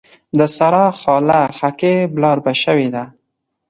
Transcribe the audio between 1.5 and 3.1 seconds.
خاکي بلاربه شوې ده.